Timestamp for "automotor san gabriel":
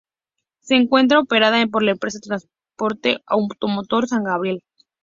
3.27-4.63